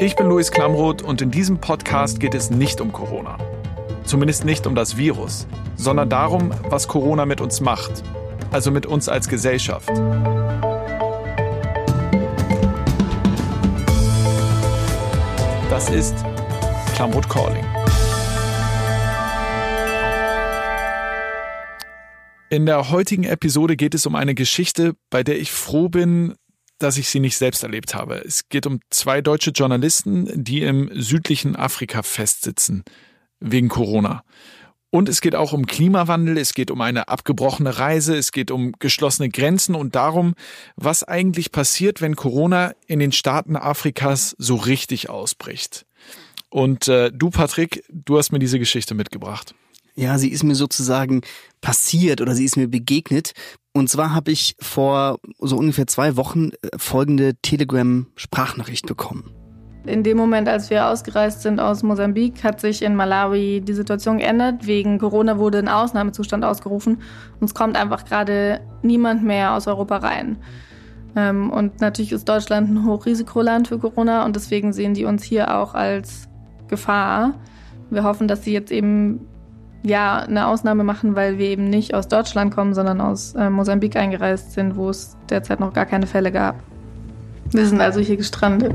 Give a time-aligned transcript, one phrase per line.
[0.00, 3.36] Ich bin Luis Klamroth und in diesem Podcast geht es nicht um Corona.
[4.04, 8.04] Zumindest nicht um das Virus, sondern darum, was Corona mit uns macht.
[8.52, 9.88] Also mit uns als Gesellschaft.
[15.68, 16.14] Das ist
[16.94, 17.64] Klamroth Calling.
[22.50, 26.36] In der heutigen Episode geht es um eine Geschichte, bei der ich froh bin,
[26.78, 28.22] dass ich sie nicht selbst erlebt habe.
[28.24, 32.84] Es geht um zwei deutsche Journalisten, die im südlichen Afrika festsitzen,
[33.40, 34.22] wegen Corona.
[34.90, 38.72] Und es geht auch um Klimawandel, es geht um eine abgebrochene Reise, es geht um
[38.78, 40.34] geschlossene Grenzen und darum,
[40.76, 45.84] was eigentlich passiert, wenn Corona in den Staaten Afrikas so richtig ausbricht.
[46.48, 49.54] Und äh, du, Patrick, du hast mir diese Geschichte mitgebracht.
[49.98, 51.22] Ja, sie ist mir sozusagen
[51.60, 53.32] passiert oder sie ist mir begegnet.
[53.72, 59.34] Und zwar habe ich vor so ungefähr zwei Wochen äh, folgende Telegram-Sprachnachricht bekommen.
[59.86, 64.18] In dem Moment, als wir ausgereist sind aus Mosambik, hat sich in Malawi die Situation
[64.18, 64.68] geändert.
[64.68, 67.02] Wegen Corona wurde ein Ausnahmezustand ausgerufen
[67.40, 70.36] und es kommt einfach gerade niemand mehr aus Europa rein.
[71.16, 75.56] Ähm, und natürlich ist Deutschland ein Hochrisikoland für Corona und deswegen sehen die uns hier
[75.58, 76.28] auch als
[76.68, 77.34] Gefahr.
[77.90, 79.26] Wir hoffen, dass sie jetzt eben
[79.82, 83.96] ja eine Ausnahme machen, weil wir eben nicht aus Deutschland kommen, sondern aus äh, Mosambik
[83.96, 86.56] eingereist sind, wo es derzeit noch gar keine Fälle gab.
[87.50, 88.74] Wir sind also hier gestrandet.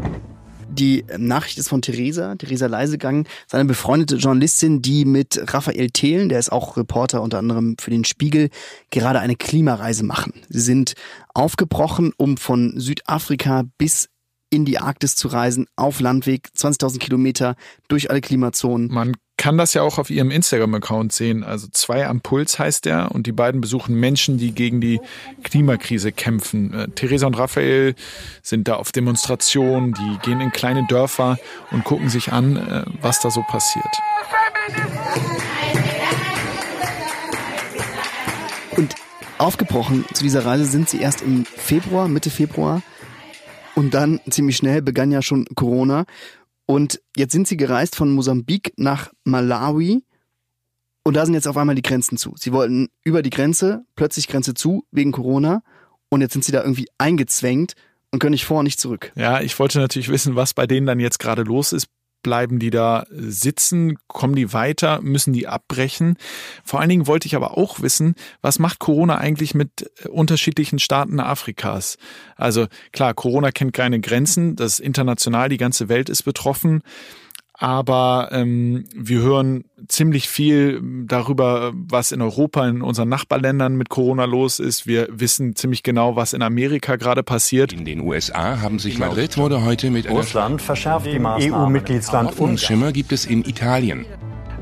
[0.70, 6.40] Die Nachricht ist von Theresa, Theresa Leisegang, seine befreundete Journalistin, die mit Raphael Thelen, der
[6.40, 8.50] ist auch Reporter unter anderem für den Spiegel,
[8.90, 10.34] gerade eine Klimareise machen.
[10.50, 10.94] Sie sind
[11.36, 14.10] aufgebrochen, um von Südafrika bis
[14.50, 17.56] in die Arktis zu reisen, auf Landweg, 20.000 Kilometer
[17.88, 18.92] durch alle Klimazonen.
[18.92, 21.44] Man kann das ja auch auf ihrem Instagram-Account sehen.
[21.44, 25.02] Also zwei am Puls heißt der und die beiden besuchen Menschen, die gegen die
[25.44, 26.74] Klimakrise kämpfen.
[26.74, 27.94] Äh, Theresa und Raphael
[28.42, 31.38] sind da auf Demonstrationen, die gehen in kleine Dörfer
[31.72, 33.86] und gucken sich an, äh, was da so passiert.
[38.78, 38.96] Und
[39.40, 42.82] aufgebrochen zu dieser Reise sind sie erst im Februar, Mitte Februar
[43.76, 46.06] und dann ziemlich schnell begann ja schon Corona.
[46.66, 50.04] Und jetzt sind sie gereist von Mosambik nach Malawi.
[51.04, 52.34] Und da sind jetzt auf einmal die Grenzen zu.
[52.38, 55.62] Sie wollten über die Grenze, plötzlich Grenze zu, wegen Corona.
[56.10, 57.74] Und jetzt sind sie da irgendwie eingezwängt
[58.12, 59.12] und können nicht vor und nicht zurück.
[59.16, 61.88] Ja, ich wollte natürlich wissen, was bei denen dann jetzt gerade los ist.
[62.24, 63.98] Bleiben die da sitzen?
[64.08, 65.02] Kommen die weiter?
[65.02, 66.18] Müssen die abbrechen?
[66.64, 70.80] Vor allen Dingen wollte ich aber auch wissen, was macht Corona eigentlich mit äh, unterschiedlichen
[70.80, 71.98] Staaten Afrikas?
[72.36, 76.82] Also klar, Corona kennt keine Grenzen, das ist international, die ganze Welt ist betroffen
[77.54, 84.26] aber ähm, wir hören ziemlich viel darüber, was in Europa, in unseren Nachbarländern mit Corona
[84.26, 84.88] los ist.
[84.88, 87.72] Wir wissen ziemlich genau, was in Amerika gerade passiert.
[87.72, 91.54] In den USA haben sich Madrid wurde heute mit Russland verschärft die Maßnahmen.
[91.54, 94.06] EU-Mitgliedsland und Schimmer gibt es in Italien.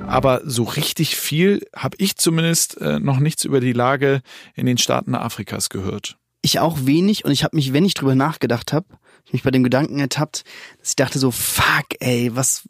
[0.08, 4.22] Aber so richtig viel habe ich zumindest äh, noch nichts über die Lage
[4.56, 6.18] in den Staaten Afrikas gehört.
[6.42, 8.88] Ich auch wenig und ich habe mich, wenn ich drüber nachgedacht habe,
[9.26, 10.44] ich mich bei dem Gedanken ertappt,
[10.80, 12.64] dass ich dachte so, fuck, ey, was,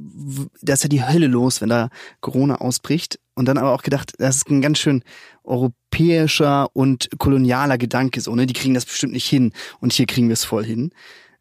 [0.62, 1.90] da ist ja die Hölle los, wenn da
[2.20, 3.20] Corona ausbricht.
[3.34, 5.04] Und dann aber auch gedacht, das ist ein ganz schön
[5.44, 8.46] europäischer und kolonialer Gedanke, so, ne?
[8.46, 9.54] Die kriegen das bestimmt nicht hin.
[9.80, 10.92] Und hier kriegen wir es voll hin.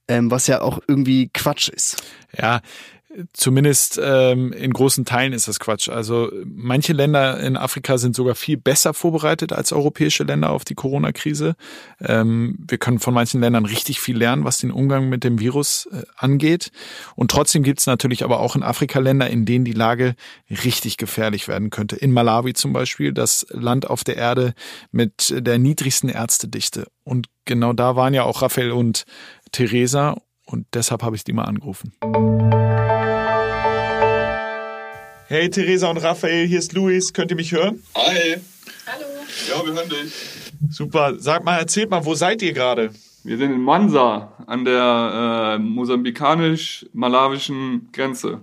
[0.08, 2.02] Ähm, was ja auch irgendwie Quatsch ist.
[2.36, 2.60] Ja,
[3.32, 5.88] Zumindest ähm, in großen Teilen ist das Quatsch.
[5.88, 10.76] Also manche Länder in Afrika sind sogar viel besser vorbereitet als europäische Länder auf die
[10.76, 11.56] Corona-Krise.
[12.00, 15.88] Ähm, wir können von manchen Ländern richtig viel lernen, was den Umgang mit dem Virus
[15.90, 16.70] äh, angeht.
[17.16, 20.14] Und trotzdem gibt es natürlich aber auch in Afrika Länder, in denen die Lage
[20.48, 21.96] richtig gefährlich werden könnte.
[21.96, 24.54] In Malawi zum Beispiel, das Land auf der Erde
[24.92, 26.86] mit der niedrigsten Ärztedichte.
[27.02, 29.04] Und genau da waren ja auch Raphael und
[29.50, 30.16] Theresa.
[30.46, 31.92] Und deshalb habe ich die mal angerufen.
[35.32, 37.12] Hey Theresa und Raphael, hier ist Luis.
[37.12, 37.80] Könnt ihr mich hören?
[37.94, 38.38] Hi.
[38.84, 39.06] Hallo.
[39.48, 40.12] Ja, wir hören dich.
[40.70, 41.14] Super.
[41.18, 42.90] Sag mal, erzählt mal, wo seid ihr gerade?
[43.22, 48.40] Wir sind in Mansa an der äh, mosambikanisch-malawischen Grenze.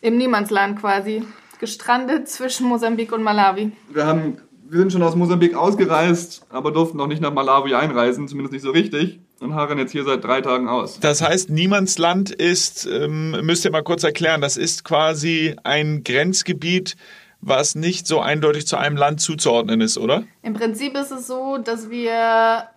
[0.00, 1.24] Im Niemandsland quasi.
[1.58, 3.72] Gestrandet zwischen Mosambik und Malawi.
[3.90, 4.36] Wir, haben,
[4.68, 8.62] wir sind schon aus Mosambik ausgereist, aber durften noch nicht nach Malawi einreisen, zumindest nicht
[8.62, 11.00] so richtig und harren jetzt hier seit drei Tagen aus.
[11.00, 16.96] Das heißt, Niemandsland ist, ähm, müsst ihr mal kurz erklären, das ist quasi ein Grenzgebiet,
[17.40, 20.24] was nicht so eindeutig zu einem Land zuzuordnen ist, oder?
[20.42, 22.68] Im Prinzip ist es so, dass wir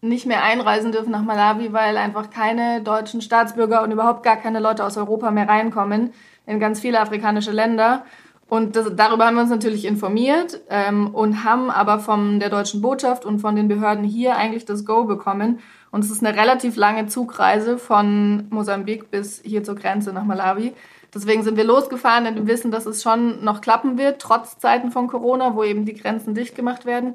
[0.00, 4.60] nicht mehr einreisen dürfen nach Malawi, weil einfach keine deutschen Staatsbürger und überhaupt gar keine
[4.60, 6.12] Leute aus Europa mehr reinkommen
[6.46, 8.04] in ganz viele afrikanische Länder.
[8.48, 12.80] Und das, darüber haben wir uns natürlich informiert ähm, und haben aber von der deutschen
[12.80, 15.58] Botschaft und von den Behörden hier eigentlich das Go bekommen,
[15.90, 20.74] Und es ist eine relativ lange Zugreise von Mosambik bis hier zur Grenze nach Malawi.
[21.14, 25.06] Deswegen sind wir losgefahren dem Wissen, dass es schon noch klappen wird, trotz Zeiten von
[25.06, 27.14] Corona, wo eben die Grenzen dicht gemacht werden.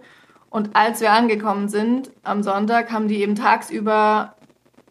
[0.50, 4.36] Und als wir angekommen sind am Sonntag, haben die eben tagsüber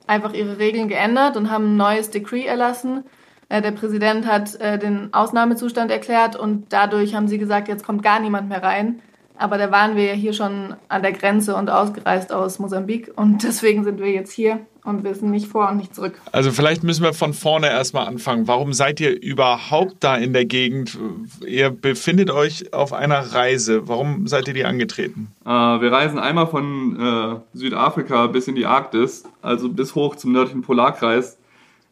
[0.07, 3.05] einfach ihre Regeln geändert und haben ein neues Decree erlassen.
[3.51, 8.03] Äh, der Präsident hat äh, den Ausnahmezustand erklärt und dadurch haben sie gesagt, jetzt kommt
[8.03, 9.03] gar niemand mehr rein.
[9.37, 13.11] Aber da waren wir ja hier schon an der Grenze und ausgereist aus Mosambik.
[13.17, 16.21] Und deswegen sind wir jetzt hier und wissen nicht vor und nicht zurück.
[16.31, 18.47] Also vielleicht müssen wir von vorne erstmal anfangen.
[18.47, 20.97] Warum seid ihr überhaupt da in der Gegend?
[21.45, 23.89] Ihr befindet euch auf einer Reise.
[23.89, 25.33] Warum seid ihr die angetreten?
[25.45, 30.33] Äh, wir reisen einmal von äh, Südafrika bis in die Arktis, also bis hoch zum
[30.33, 31.37] nördlichen Polarkreis.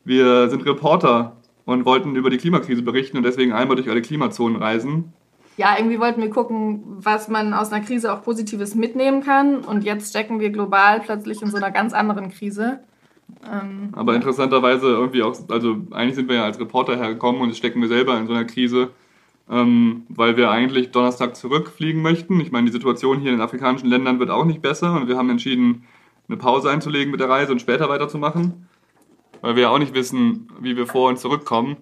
[0.04, 1.32] Wir sind Reporter
[1.68, 5.12] und wollten über die Klimakrise berichten und deswegen einmal durch alle Klimazonen reisen
[5.58, 9.56] ja, irgendwie wollten wir gucken, was man aus einer Krise auch Positives mitnehmen kann.
[9.56, 12.78] Und jetzt stecken wir global plötzlich in so einer ganz anderen Krise.
[13.44, 17.58] Ähm, Aber interessanterweise irgendwie auch, also eigentlich sind wir ja als Reporter hergekommen und jetzt
[17.58, 18.90] stecken wir selber in so einer Krise,
[19.50, 22.38] ähm, weil wir eigentlich Donnerstag zurückfliegen möchten.
[22.38, 25.16] Ich meine, die Situation hier in den afrikanischen Ländern wird auch nicht besser und wir
[25.16, 25.82] haben entschieden,
[26.28, 28.67] eine Pause einzulegen mit der Reise und später weiterzumachen,
[29.40, 31.76] weil wir ja auch nicht wissen, wie wir vor und zurückkommen.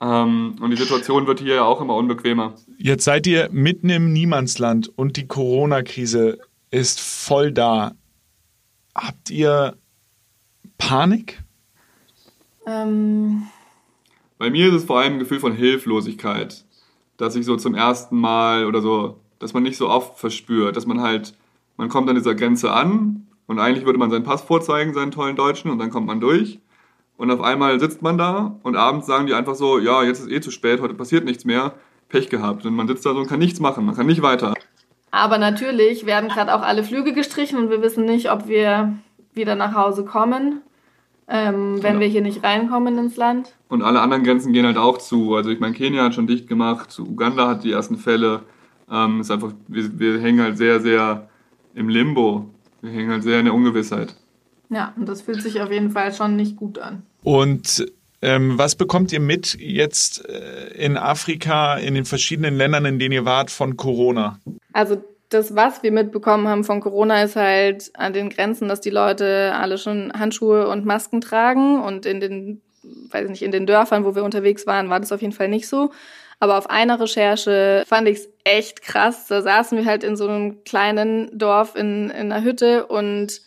[0.00, 2.54] Ähm, und die Situation wird hier ja auch immer unbequemer.
[2.78, 6.38] Jetzt seid ihr mitten im Niemandsland und die Corona-Krise
[6.70, 7.92] ist voll da.
[8.94, 9.76] Habt ihr
[10.78, 11.42] Panik?
[12.66, 13.44] Ähm.
[14.38, 16.64] Bei mir ist es vor allem ein Gefühl von Hilflosigkeit,
[17.16, 20.86] dass ich so zum ersten Mal oder so, dass man nicht so oft verspürt, dass
[20.86, 21.34] man halt,
[21.76, 25.36] man kommt an dieser Grenze an und eigentlich würde man seinen Pass vorzeigen, seinen tollen
[25.36, 26.58] Deutschen, und dann kommt man durch.
[27.16, 30.30] Und auf einmal sitzt man da und abends sagen die einfach so, ja, jetzt ist
[30.30, 31.74] eh zu spät, heute passiert nichts mehr,
[32.08, 32.66] Pech gehabt.
[32.66, 34.54] Und man sitzt da so und kann nichts machen, man kann nicht weiter.
[35.10, 38.98] Aber natürlich werden gerade auch alle Flüge gestrichen und wir wissen nicht, ob wir
[39.32, 40.60] wieder nach Hause kommen,
[41.28, 42.00] ähm, wenn ja.
[42.00, 43.54] wir hier nicht reinkommen ins Land.
[43.68, 45.36] Und alle anderen Grenzen gehen halt auch zu.
[45.36, 48.42] Also ich meine, Kenia hat schon dicht gemacht, Uganda hat die ersten Fälle.
[48.90, 51.28] Ähm, ist einfach, wir, wir hängen halt sehr, sehr
[51.74, 52.50] im Limbo.
[52.82, 54.16] Wir hängen halt sehr in der Ungewissheit.
[54.74, 57.02] Ja, und das fühlt sich auf jeden Fall schon nicht gut an.
[57.22, 57.86] Und
[58.22, 63.12] ähm, was bekommt ihr mit jetzt äh, in Afrika, in den verschiedenen Ländern, in denen
[63.12, 64.40] ihr wart, von Corona?
[64.72, 68.90] Also das, was wir mitbekommen haben von Corona, ist halt an den Grenzen, dass die
[68.90, 71.80] Leute alle schon Handschuhe und Masken tragen.
[71.80, 72.62] Und in den,
[73.10, 75.68] weiß nicht, in den Dörfern, wo wir unterwegs waren, war das auf jeden Fall nicht
[75.68, 75.90] so.
[76.40, 79.26] Aber auf einer Recherche fand ich es echt krass.
[79.28, 83.40] Da saßen wir halt in so einem kleinen Dorf in, in einer Hütte und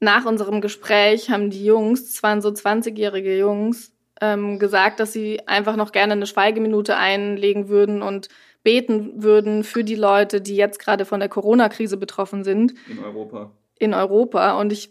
[0.00, 5.46] nach unserem Gespräch haben die Jungs, es waren so 20-jährige Jungs, ähm, gesagt, dass sie
[5.46, 8.28] einfach noch gerne eine Schweigeminute einlegen würden und
[8.62, 12.74] beten würden für die Leute, die jetzt gerade von der Corona-Krise betroffen sind.
[12.88, 13.52] In Europa.
[13.78, 14.58] In Europa.
[14.58, 14.90] Und ich,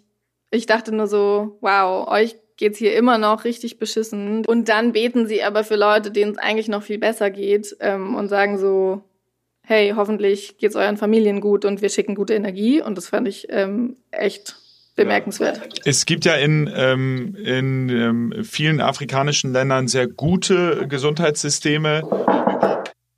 [0.51, 4.45] ich dachte nur so, wow, euch geht's hier immer noch richtig beschissen.
[4.45, 8.15] Und dann beten sie aber für Leute, denen es eigentlich noch viel besser geht ähm,
[8.15, 9.01] und sagen so,
[9.63, 12.81] hey, hoffentlich geht's euren Familien gut und wir schicken gute Energie.
[12.81, 14.55] Und das fand ich ähm, echt
[14.95, 15.81] bemerkenswert.
[15.86, 22.01] Es gibt ja in, ähm, in ähm, vielen afrikanischen Ländern sehr gute Gesundheitssysteme.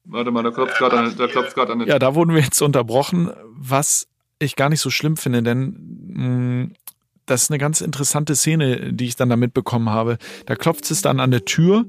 [0.06, 1.86] Warte mal, da klopft gerade an, da klopft an.
[1.86, 4.08] Ja, da wurden wir jetzt unterbrochen, was
[4.40, 5.76] ich gar nicht so schlimm finde, denn
[6.14, 6.72] mh, mm,
[7.28, 10.18] das ist eine ganz interessante Szene, die ich dann da mitbekommen habe.
[10.46, 11.86] Da klopft es dann an der Tür.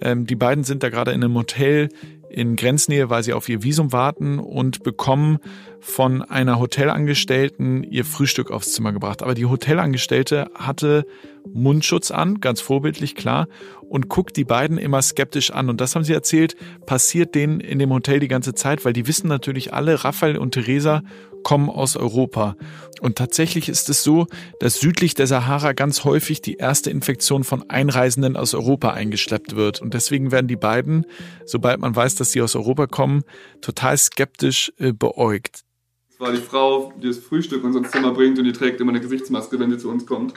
[0.00, 1.88] Ähm, die beiden sind da gerade in einem Hotel
[2.32, 5.38] in Grenznähe, weil sie auf ihr Visum warten und bekommen
[5.80, 9.22] von einer Hotelangestellten ihr Frühstück aufs Zimmer gebracht.
[9.22, 11.04] Aber die Hotelangestellte hatte
[11.52, 13.48] Mundschutz an, ganz vorbildlich klar,
[13.88, 15.68] und guckt die beiden immer skeptisch an.
[15.68, 19.06] Und das haben sie erzählt, passiert denen in dem Hotel die ganze Zeit, weil die
[19.06, 21.02] wissen natürlich alle, Raphael und Theresa
[21.42, 22.56] kommen aus Europa.
[23.00, 24.28] Und tatsächlich ist es so,
[24.60, 29.82] dass südlich der Sahara ganz häufig die erste Infektion von Einreisenden aus Europa eingeschleppt wird.
[29.82, 31.06] Und deswegen werden die beiden,
[31.44, 33.24] sobald man weiß, dass sie aus Europa kommen,
[33.60, 35.62] total skeptisch äh, beäugt.
[36.10, 38.92] Das war die Frau, die das Frühstück in unser Zimmer bringt und die trägt immer
[38.92, 40.34] eine Gesichtsmaske, wenn sie zu uns kommt.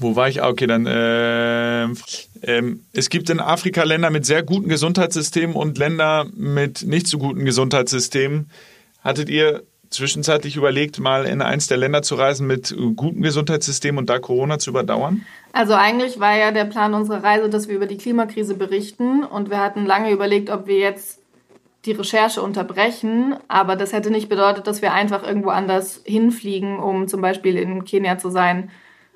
[0.00, 0.42] Wo war ich?
[0.42, 0.86] Ah, okay, dann.
[0.86, 1.84] Äh,
[2.42, 7.18] ähm, es gibt in Afrika Länder mit sehr guten Gesundheitssystemen und Länder mit nicht so
[7.18, 8.50] guten Gesundheitssystemen.
[9.02, 14.08] Hattet ihr zwischenzeitlich überlegt, mal in eins der Länder zu reisen mit gutem Gesundheitssystem und
[14.08, 15.26] da Corona zu überdauern?
[15.52, 19.50] Also eigentlich war ja der Plan unserer Reise, dass wir über die Klimakrise berichten und
[19.50, 21.20] wir hatten lange überlegt, ob wir jetzt
[21.86, 27.08] die Recherche unterbrechen, aber das hätte nicht bedeutet, dass wir einfach irgendwo anders hinfliegen, um
[27.08, 28.70] zum Beispiel in Kenia zu sein,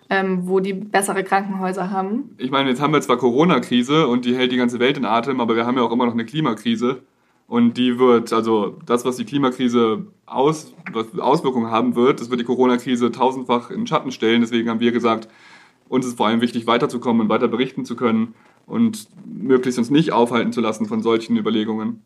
[0.08, 2.34] ähm, wo die bessere Krankenhäuser haben.
[2.38, 5.40] Ich meine, jetzt haben wir zwar Corona-Krise und die hält die ganze Welt in Atem,
[5.40, 7.02] aber wir haben ja auch immer noch eine Klimakrise.
[7.46, 12.40] Und die wird, also das, was die Klimakrise aus, was Auswirkungen haben wird, das wird
[12.40, 14.40] die Corona-Krise tausendfach in Schatten stellen.
[14.40, 15.28] Deswegen haben wir gesagt,
[15.88, 18.34] uns ist vor allem wichtig, weiterzukommen und weiter berichten zu können
[18.66, 22.02] und möglichst uns nicht aufhalten zu lassen von solchen Überlegungen.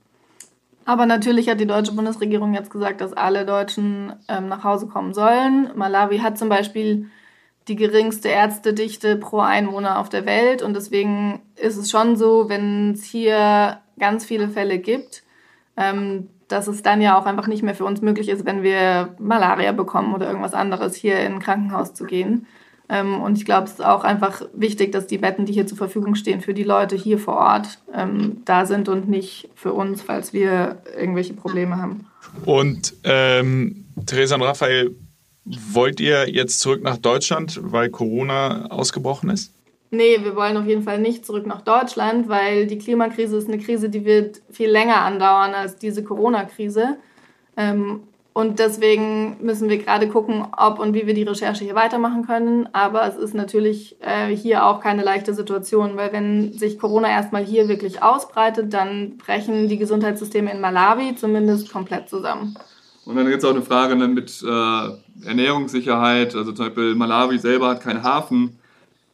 [0.85, 5.13] Aber natürlich hat die deutsche Bundesregierung jetzt gesagt, dass alle Deutschen ähm, nach Hause kommen
[5.13, 5.71] sollen.
[5.77, 7.11] Malawi hat zum Beispiel
[7.69, 12.93] die geringste Ärztedichte pro Einwohner auf der Welt und deswegen ist es schon so, wenn
[12.93, 15.23] es hier ganz viele Fälle gibt,
[15.79, 19.15] ähm, dass es dann ja auch einfach nicht mehr für uns möglich ist, wenn wir
[19.19, 22.47] Malaria bekommen oder irgendwas anderes, hier in ein Krankenhaus zu gehen.
[22.89, 25.77] Ähm, und ich glaube, es ist auch einfach wichtig, dass die Betten, die hier zur
[25.77, 30.01] Verfügung stehen, für die Leute hier vor Ort ähm, da sind und nicht für uns,
[30.01, 32.07] falls wir irgendwelche Probleme haben.
[32.47, 34.97] Und ähm, Theresa und Raphael,
[35.45, 39.53] wollt ihr jetzt zurück nach Deutschland, weil Corona ausgebrochen ist?
[39.91, 43.59] Nee, wir wollen auf jeden Fall nicht zurück nach Deutschland, weil die Klimakrise ist eine
[43.59, 46.99] Krise, die wird viel länger andauern als diese Corona-Krise.
[47.57, 48.03] Ähm,
[48.35, 52.69] und deswegen müssen wir gerade gucken, ob und wie wir die Recherche hier weitermachen können.
[52.73, 57.45] Aber es ist natürlich äh, hier auch keine leichte Situation, weil wenn sich Corona erstmal
[57.45, 62.55] hier wirklich ausbreitet, dann brechen die Gesundheitssysteme in Malawi zumindest komplett zusammen.
[63.07, 66.37] Und dann gibt es auch eine Frage mit äh, Ernährungssicherheit.
[66.37, 68.59] Also zum Beispiel Malawi selber hat keinen Hafen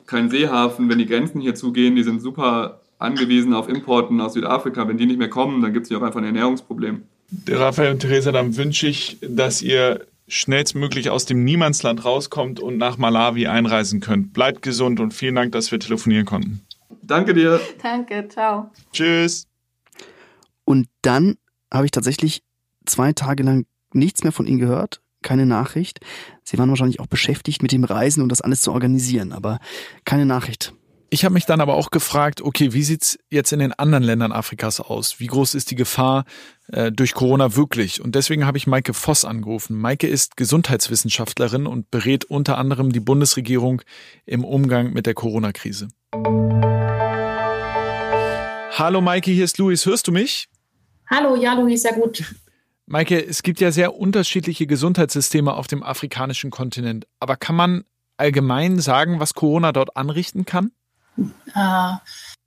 [0.07, 4.87] kein Seehafen, wenn die Grenzen hier zugehen, die sind super angewiesen auf Importen aus Südafrika.
[4.89, 7.03] Wenn die nicht mehr kommen, dann gibt es hier auch einfach ein Ernährungsproblem.
[7.49, 12.97] Raphael und Theresa, dann wünsche ich, dass ihr schnellstmöglich aus dem Niemandsland rauskommt und nach
[12.97, 14.33] Malawi einreisen könnt.
[14.33, 16.63] Bleibt gesund und vielen Dank, dass wir telefonieren konnten.
[17.03, 17.61] Danke dir.
[17.83, 18.71] Danke, ciao.
[18.93, 19.47] Tschüss.
[20.65, 21.37] Und dann
[21.73, 22.43] habe ich tatsächlich
[22.87, 25.99] zwei Tage lang nichts mehr von ihnen gehört keine Nachricht.
[26.45, 29.59] Sie waren wahrscheinlich auch beschäftigt mit dem Reisen und das alles zu organisieren, aber
[30.05, 30.73] keine Nachricht.
[31.11, 34.33] Ich habe mich dann aber auch gefragt, okay, wie sieht's jetzt in den anderen Ländern
[34.33, 35.21] Afrikas aus?
[35.21, 36.25] Wie groß ist die Gefahr
[36.73, 38.01] äh, durch Corona wirklich?
[38.01, 39.79] Und deswegen habe ich Maike Voss angerufen.
[39.79, 43.83] Maike ist Gesundheitswissenschaftlerin und berät unter anderem die Bundesregierung
[44.27, 45.89] im Umgang mit der Corona-Krise.
[48.77, 49.87] Hallo Maike, hier ist Luis.
[49.87, 50.49] Hörst du mich?
[51.09, 52.25] Hallo, ja, Luis, sehr gut.
[52.87, 57.07] Maike, es gibt ja sehr unterschiedliche Gesundheitssysteme auf dem afrikanischen Kontinent.
[57.19, 57.85] Aber kann man
[58.17, 60.73] allgemein sagen, was Corona dort anrichten kann?
[61.17, 61.95] Äh,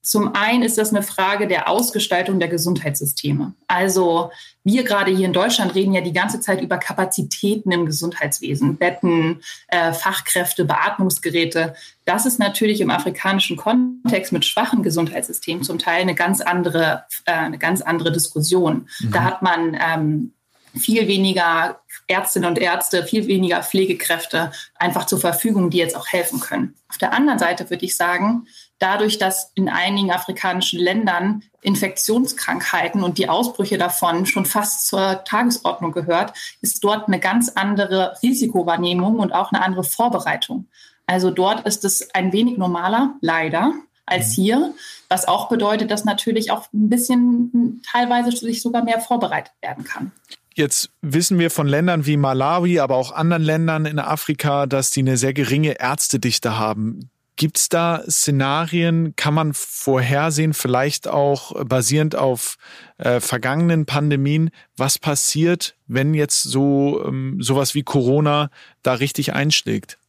[0.07, 3.53] zum einen ist das eine Frage der Ausgestaltung der Gesundheitssysteme.
[3.67, 4.31] Also
[4.63, 9.41] wir gerade hier in Deutschland reden ja die ganze Zeit über Kapazitäten im Gesundheitswesen, Betten,
[9.67, 11.75] äh, Fachkräfte, Beatmungsgeräte.
[12.05, 17.33] Das ist natürlich im afrikanischen Kontext mit schwachen Gesundheitssystemen zum Teil eine ganz andere, äh,
[17.33, 18.87] eine ganz andere Diskussion.
[19.01, 19.11] Mhm.
[19.11, 20.31] Da hat man ähm,
[20.73, 26.39] viel weniger Ärztinnen und Ärzte, viel weniger Pflegekräfte einfach zur Verfügung, die jetzt auch helfen
[26.39, 26.75] können.
[26.87, 28.47] Auf der anderen Seite würde ich sagen,
[28.79, 35.91] dadurch, dass in einigen afrikanischen Ländern Infektionskrankheiten und die Ausbrüche davon schon fast zur Tagesordnung
[35.91, 40.67] gehört, ist dort eine ganz andere Risikowahrnehmung und auch eine andere Vorbereitung.
[41.07, 43.73] Also dort ist es ein wenig normaler, leider,
[44.05, 44.41] als mhm.
[44.41, 44.73] hier,
[45.09, 50.11] was auch bedeutet, dass natürlich auch ein bisschen teilweise sich sogar mehr vorbereitet werden kann.
[50.53, 55.01] Jetzt wissen wir von Ländern wie Malawi, aber auch anderen Ländern in Afrika, dass die
[55.01, 57.11] eine sehr geringe Ärztedichte haben.
[57.37, 62.57] Gibt es da Szenarien, kann man vorhersehen, vielleicht auch basierend auf
[62.97, 68.49] äh, vergangenen Pandemien, was passiert, wenn jetzt so ähm, sowas wie Corona
[68.81, 69.99] da richtig einschlägt?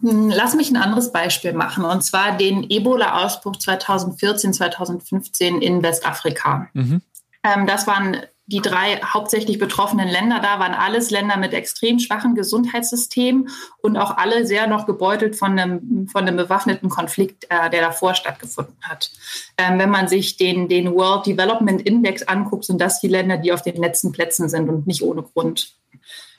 [0.00, 6.68] Hm, lass mich ein anderes Beispiel machen, und zwar den Ebola-Ausbruch 2014, 2015 in Westafrika.
[6.74, 7.00] Mhm.
[7.44, 12.34] Ähm, das waren die drei hauptsächlich betroffenen Länder da waren alles Länder mit extrem schwachen
[12.34, 13.48] Gesundheitssystemen
[13.80, 18.14] und auch alle sehr noch gebeutelt von einem, von einem bewaffneten Konflikt, äh, der davor
[18.14, 19.10] stattgefunden hat.
[19.56, 23.52] Ähm, wenn man sich den, den World Development Index anguckt, sind das die Länder, die
[23.52, 25.74] auf den letzten Plätzen sind und nicht ohne Grund.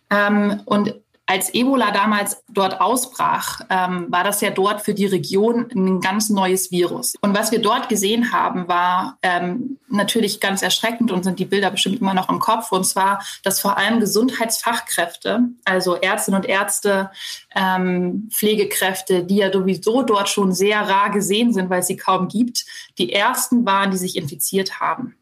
[0.09, 0.95] Ähm, und
[1.25, 6.29] als Ebola damals dort ausbrach, ähm, war das ja dort für die Region ein ganz
[6.29, 7.13] neues Virus.
[7.21, 11.71] Und was wir dort gesehen haben, war ähm, natürlich ganz erschreckend und sind die Bilder
[11.71, 12.73] bestimmt immer noch im Kopf.
[12.73, 17.09] Und zwar, dass vor allem Gesundheitsfachkräfte, also Ärztinnen und Ärzte,
[17.55, 22.27] ähm, Pflegekräfte, die ja sowieso dort schon sehr rar gesehen sind, weil es sie kaum
[22.27, 22.65] gibt,
[22.97, 25.15] die ersten waren, die sich infiziert haben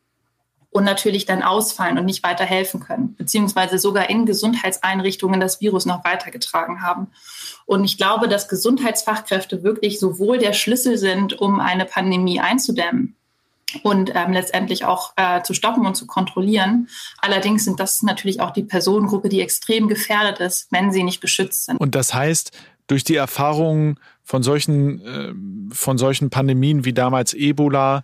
[0.71, 5.85] und natürlich dann ausfallen und nicht weiter helfen können, beziehungsweise sogar in Gesundheitseinrichtungen das Virus
[5.85, 7.07] noch weitergetragen haben.
[7.65, 13.15] Und ich glaube, dass Gesundheitsfachkräfte wirklich sowohl der Schlüssel sind, um eine Pandemie einzudämmen,
[13.83, 16.89] und ähm, letztendlich auch äh, zu stoppen und zu kontrollieren.
[17.19, 21.65] Allerdings sind das natürlich auch die Personengruppe, die extrem gefährdet ist, wenn sie nicht geschützt
[21.65, 21.77] sind.
[21.77, 22.51] Und das heißt,
[22.87, 28.03] durch die Erfahrungen von solchen, äh, von solchen Pandemien wie damals Ebola,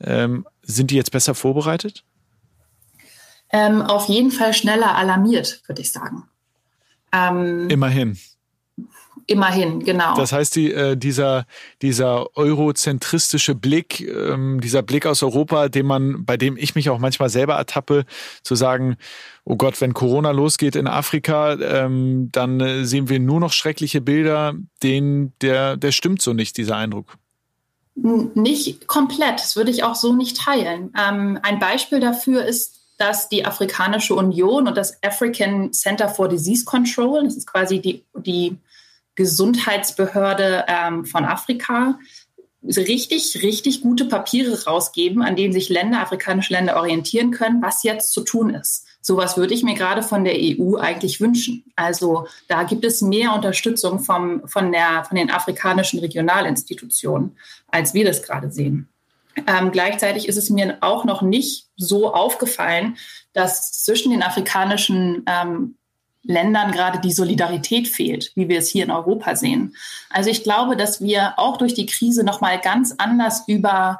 [0.00, 2.04] ähm, sind die jetzt besser vorbereitet?
[3.50, 6.24] Ähm, auf jeden Fall schneller alarmiert, würde ich sagen.
[7.12, 8.18] Ähm, Immerhin.
[9.26, 10.16] Immerhin, genau.
[10.16, 11.44] Das heißt, die, äh, dieser,
[11.80, 16.98] dieser eurozentristische Blick, ähm, dieser Blick aus Europa, den man, bei dem ich mich auch
[16.98, 18.04] manchmal selber ertappe,
[18.42, 18.96] zu sagen,
[19.44, 24.00] oh Gott, wenn Corona losgeht in Afrika, ähm, dann äh, sehen wir nur noch schreckliche
[24.00, 27.16] Bilder, den, der, der stimmt so nicht, dieser Eindruck.
[27.94, 30.92] Nicht komplett, das würde ich auch so nicht teilen.
[30.98, 36.64] Ähm, ein Beispiel dafür ist dass die Afrikanische Union und das African Center for Disease
[36.64, 38.56] Control, das ist quasi die, die
[39.16, 41.98] Gesundheitsbehörde ähm, von Afrika
[42.64, 48.12] richtig, richtig gute Papiere rausgeben, an denen sich Länder, afrikanische Länder orientieren können, was jetzt
[48.12, 48.86] zu tun ist.
[49.00, 51.64] Sowas würde ich mir gerade von der EU eigentlich wünschen.
[51.74, 57.36] Also da gibt es mehr Unterstützung vom, von, der, von den afrikanischen Regionalinstitutionen,
[57.68, 58.88] als wir das gerade sehen.
[59.46, 62.96] Ähm, gleichzeitig ist es mir auch noch nicht so aufgefallen,
[63.32, 65.76] dass zwischen den afrikanischen ähm,
[66.24, 69.74] Ländern gerade die Solidarität fehlt, wie wir es hier in Europa sehen.
[70.10, 73.98] Also ich glaube, dass wir auch durch die Krise noch mal ganz anders über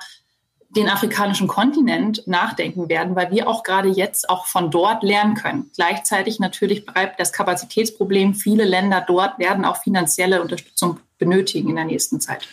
[0.76, 5.70] den afrikanischen Kontinent nachdenken werden, weil wir auch gerade jetzt auch von dort lernen können.
[5.74, 8.34] Gleichzeitig natürlich bleibt das Kapazitätsproblem.
[8.34, 12.48] Viele Länder dort werden auch finanzielle Unterstützung benötigen in der nächsten Zeit.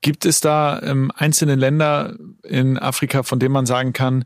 [0.00, 4.24] Gibt es da ähm, einzelne Länder in Afrika, von denen man sagen kann,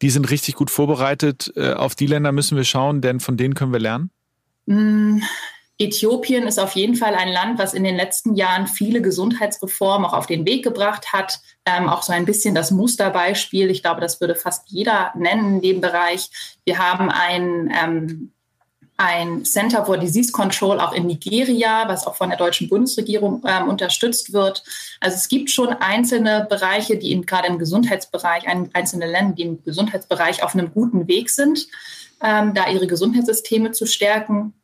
[0.00, 1.52] die sind richtig gut vorbereitet?
[1.56, 4.10] Äh, auf die Länder müssen wir schauen, denn von denen können wir lernen?
[4.66, 5.22] Mm,
[5.78, 10.14] Äthiopien ist auf jeden Fall ein Land, was in den letzten Jahren viele Gesundheitsreformen auch
[10.14, 11.38] auf den Weg gebracht hat.
[11.66, 13.70] Ähm, auch so ein bisschen das Musterbeispiel.
[13.70, 16.30] Ich glaube, das würde fast jeder nennen in dem Bereich.
[16.64, 18.32] Wir haben ein, ähm,
[18.96, 23.68] ein Center for Disease Control auch in Nigeria, was auch von der deutschen Bundesregierung ähm,
[23.68, 24.64] unterstützt wird.
[25.00, 29.42] Also es gibt schon einzelne Bereiche, die in, gerade im Gesundheitsbereich, ein, einzelne Länder, die
[29.42, 31.66] im Gesundheitsbereich auf einem guten Weg sind
[32.22, 34.54] ähm, da ihre Gesundheitssysteme zu stärken.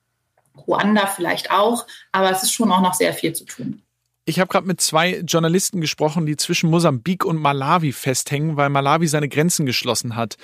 [0.56, 3.82] Ruanda vielleicht auch, aber es ist schon auch noch sehr viel zu tun.
[4.24, 9.08] Ich habe gerade mit zwei Journalisten gesprochen, die zwischen Mosambik und Malawi festhängen, weil Malawi
[9.08, 10.36] seine Grenzen geschlossen hat.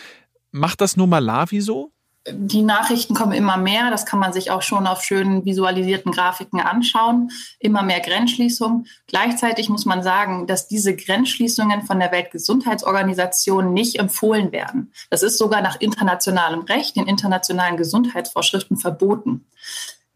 [0.50, 1.92] Macht das nur Malawi so?
[2.32, 3.90] die Nachrichten kommen immer mehr.
[3.90, 7.30] Das kann man sich auch schon auf schönen visualisierten Grafiken anschauen.
[7.58, 8.86] Immer mehr Grenzschließungen.
[9.06, 14.92] Gleichzeitig muss man sagen, dass diese Grenzschließungen von der Weltgesundheitsorganisation nicht empfohlen werden.
[15.10, 19.46] Das ist sogar nach internationalem Recht, den internationalen Gesundheitsvorschriften verboten.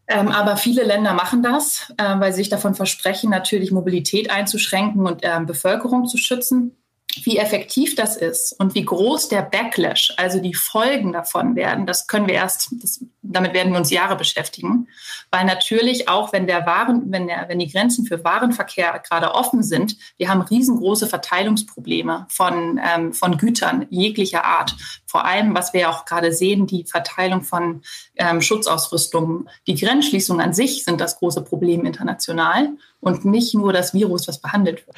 [0.09, 5.07] Ähm, aber viele Länder machen das, äh, weil sie sich davon versprechen, natürlich Mobilität einzuschränken
[5.07, 6.77] und äh, Bevölkerung zu schützen
[7.25, 12.07] wie effektiv das ist und wie groß der Backlash, also die Folgen davon werden, das
[12.07, 14.89] können wir erst, das, damit werden wir uns Jahre beschäftigen.
[15.31, 19.63] Weil natürlich auch, wenn der Waren, wenn der, wenn die Grenzen für Warenverkehr gerade offen
[19.63, 24.75] sind, wir haben riesengroße Verteilungsprobleme von, ähm, von Gütern jeglicher Art.
[25.07, 27.83] Vor allem, was wir auch gerade sehen, die Verteilung von
[28.17, 29.49] ähm, Schutzausrüstungen.
[29.67, 32.71] Die Grenzschließungen an sich sind das große Problem international
[33.03, 34.97] und nicht nur das Virus, was behandelt wird.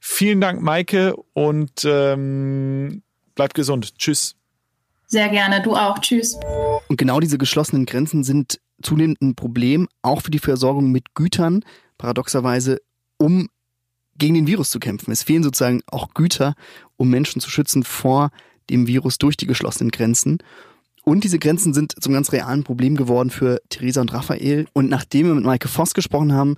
[0.00, 3.02] Vielen Dank, Maike, und ähm,
[3.34, 3.98] bleib gesund.
[3.98, 4.36] Tschüss.
[5.06, 5.98] Sehr gerne, du auch.
[5.98, 6.38] Tschüss.
[6.88, 11.64] Und genau diese geschlossenen Grenzen sind zunehmend ein Problem, auch für die Versorgung mit Gütern,
[11.98, 12.80] paradoxerweise,
[13.18, 13.48] um
[14.16, 15.10] gegen den Virus zu kämpfen.
[15.10, 16.54] Es fehlen sozusagen auch Güter,
[16.96, 18.30] um Menschen zu schützen vor
[18.70, 20.38] dem Virus durch die geschlossenen Grenzen.
[21.02, 24.66] Und diese Grenzen sind zum ganz realen Problem geworden für Theresa und Raphael.
[24.72, 26.56] Und nachdem wir mit Maike Voss gesprochen haben,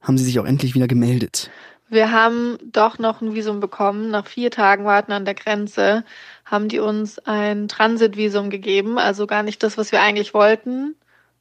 [0.00, 1.50] haben sie sich auch endlich wieder gemeldet.
[1.88, 4.10] Wir haben doch noch ein Visum bekommen.
[4.10, 6.04] Nach vier Tagen Warten an der Grenze
[6.44, 8.96] haben die uns ein Transitvisum gegeben.
[8.96, 10.94] Also gar nicht das, was wir eigentlich wollten,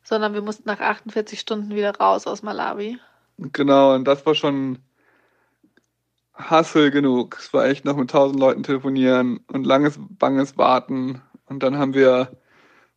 [0.04, 2.98] sondern wir mussten nach 48 Stunden wieder raus aus Malawi.
[3.38, 4.80] Genau, und das war schon
[6.34, 7.38] Hassel genug.
[7.40, 11.22] Es war echt noch mit tausend Leuten telefonieren und langes, banges Warten.
[11.46, 12.32] Und dann haben wir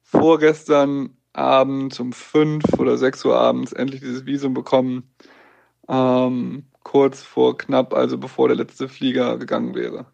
[0.03, 5.11] vorgestern Abend um fünf oder sechs Uhr abends endlich dieses Visum bekommen.
[5.89, 10.07] Ähm, kurz vor knapp, also bevor der letzte Flieger gegangen wäre.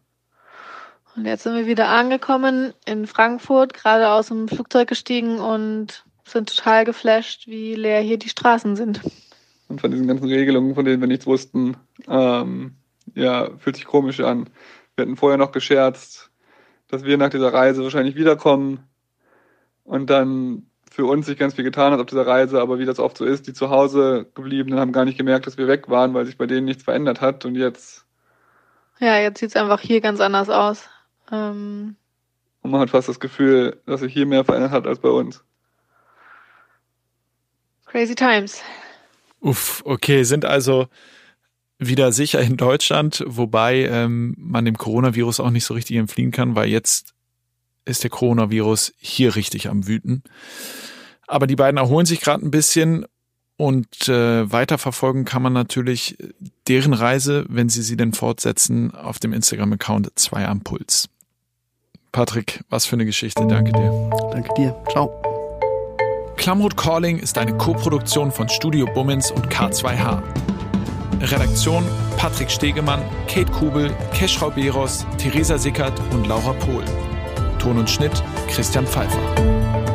[1.15, 6.55] Und jetzt sind wir wieder angekommen in Frankfurt, gerade aus dem Flugzeug gestiegen und sind
[6.55, 9.01] total geflasht, wie leer hier die Straßen sind.
[9.67, 11.77] Und von diesen ganzen Regelungen, von denen wir nichts wussten,
[12.07, 12.75] ähm,
[13.15, 14.49] ja, fühlt sich komisch an.
[14.95, 16.31] Wir hatten vorher noch gescherzt,
[16.87, 18.83] dass wir nach dieser Reise wahrscheinlich wiederkommen
[19.83, 20.67] und dann
[20.99, 23.23] für uns sich ganz viel getan hat auf dieser Reise, aber wie das oft so
[23.23, 26.37] ist, die zu Hause gebliebenen haben gar nicht gemerkt, dass wir weg waren, weil sich
[26.37, 28.03] bei denen nichts verändert hat und jetzt.
[28.99, 30.89] Ja, jetzt sieht es einfach hier ganz anders aus.
[31.31, 31.95] Ähm
[32.63, 35.41] und man hat fast das Gefühl, dass sich hier mehr verändert hat als bei uns.
[37.85, 38.61] Crazy Times.
[39.39, 40.87] Uff, okay, sind also
[41.77, 46.55] wieder sicher in Deutschland, wobei ähm, man dem Coronavirus auch nicht so richtig entfliehen kann,
[46.55, 47.13] weil jetzt
[47.85, 50.23] ist der Coronavirus hier richtig am Wüten.
[51.29, 53.05] Aber die beiden erholen sich gerade ein bisschen
[53.55, 56.17] und äh, weiterverfolgen kann man natürlich
[56.67, 61.07] deren Reise, wenn sie sie denn fortsetzen, auf dem Instagram-Account 2 am Puls.
[62.11, 63.45] Patrick, was für eine Geschichte.
[63.45, 64.09] Danke dir.
[64.31, 64.75] Danke dir.
[64.89, 65.11] Ciao.
[66.35, 70.23] Klamroth Calling ist eine Koproduktion von Studio Bummins und K2H.
[71.21, 71.83] Redaktion
[72.17, 76.85] Patrick Stegemann, Kate Kubel, Keschrau Beros, Theresa Sickert und Laura Pohl.
[77.59, 79.88] Ton und Schnitt Christian Pfeiffer.